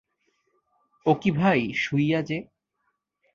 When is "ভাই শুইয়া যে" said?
1.31-2.37